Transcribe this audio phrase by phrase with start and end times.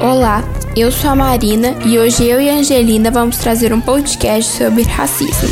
[0.00, 0.44] Olá,
[0.76, 4.84] eu sou a Marina e hoje eu e a Angelina vamos trazer um podcast sobre
[4.84, 5.48] racismo.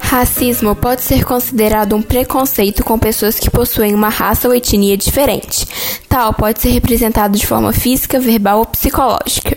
[0.00, 5.66] Racismo pode ser considerado um preconceito com pessoas que possuem uma raça ou etnia diferente.
[6.08, 9.53] Tal pode ser representado de forma física, verbal ou psicológica.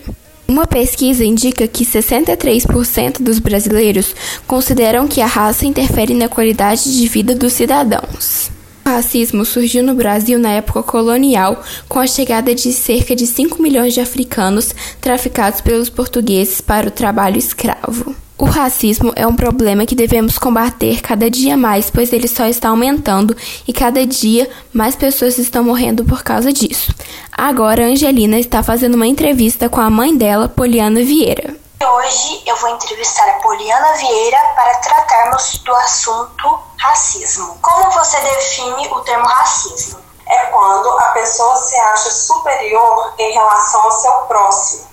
[0.50, 4.14] Uma pesquisa indica que 63% dos brasileiros
[4.46, 8.50] consideram que a raça interfere na qualidade de vida dos cidadãos.
[8.82, 13.60] O racismo surgiu no Brasil na época colonial, com a chegada de cerca de 5
[13.62, 18.16] milhões de africanos traficados pelos portugueses para o trabalho escravo.
[18.38, 22.68] O racismo é um problema que devemos combater cada dia mais, pois ele só está
[22.68, 23.36] aumentando
[23.66, 26.94] e cada dia mais pessoas estão morrendo por causa disso.
[27.40, 31.54] Agora, Angelina está fazendo uma entrevista com a mãe dela, Poliana Vieira.
[31.80, 37.56] Hoje eu vou entrevistar a Poliana Vieira para tratarmos do assunto racismo.
[37.62, 40.00] Como você define o termo racismo?
[40.26, 44.88] É quando a pessoa se acha superior em relação ao seu próximo.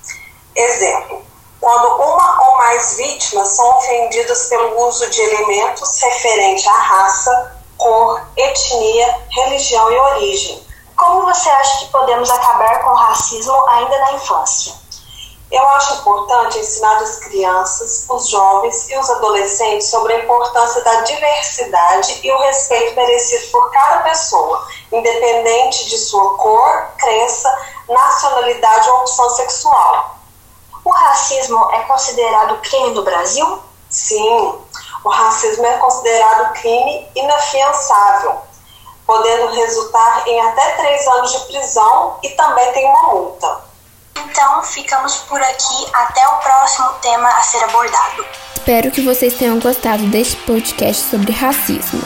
[0.55, 1.23] Exemplo:
[1.59, 8.21] quando uma ou mais vítimas são ofendidas pelo uso de elementos referentes à raça, cor,
[8.37, 10.64] etnia, religião e origem.
[10.95, 14.73] Como você acha que podemos acabar com o racismo ainda na infância?
[15.51, 21.01] Eu acho importante ensinar as crianças, os jovens e os adolescentes sobre a importância da
[21.01, 27.53] diversidade e o respeito merecido por cada pessoa, independente de sua cor, crença,
[27.87, 30.15] nacionalidade ou opção sexual.
[30.83, 33.59] O racismo é considerado crime no Brasil?
[33.89, 34.59] Sim,
[35.03, 38.41] o racismo é considerado crime inafiançável,
[39.05, 43.61] podendo resultar em até três anos de prisão e também tem uma multa.
[44.17, 45.87] Então, ficamos por aqui.
[45.93, 48.25] Até o próximo tema a ser abordado.
[48.55, 52.01] Espero que vocês tenham gostado deste podcast sobre racismo.